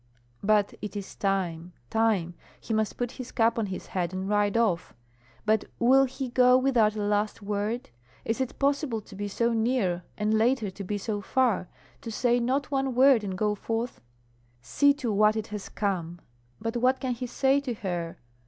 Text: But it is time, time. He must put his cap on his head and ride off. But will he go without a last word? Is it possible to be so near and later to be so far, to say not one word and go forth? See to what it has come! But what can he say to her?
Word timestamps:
But 0.41 0.73
it 0.81 0.95
is 0.95 1.13
time, 1.15 1.73
time. 1.91 2.33
He 2.59 2.73
must 2.73 2.97
put 2.97 3.11
his 3.11 3.31
cap 3.31 3.59
on 3.59 3.67
his 3.67 3.85
head 3.85 4.13
and 4.13 4.27
ride 4.27 4.57
off. 4.57 4.95
But 5.45 5.65
will 5.77 6.05
he 6.05 6.29
go 6.29 6.57
without 6.57 6.95
a 6.95 7.03
last 7.03 7.43
word? 7.43 7.91
Is 8.25 8.41
it 8.41 8.57
possible 8.57 8.99
to 9.01 9.15
be 9.15 9.27
so 9.27 9.53
near 9.53 10.01
and 10.17 10.33
later 10.33 10.71
to 10.71 10.83
be 10.83 10.97
so 10.97 11.21
far, 11.21 11.67
to 12.01 12.09
say 12.11 12.39
not 12.39 12.71
one 12.71 12.95
word 12.95 13.23
and 13.23 13.37
go 13.37 13.53
forth? 13.53 14.01
See 14.59 14.91
to 14.95 15.11
what 15.13 15.35
it 15.35 15.45
has 15.53 15.69
come! 15.69 16.19
But 16.59 16.77
what 16.77 16.99
can 16.99 17.13
he 17.13 17.27
say 17.27 17.59
to 17.59 17.75
her? 17.75 18.17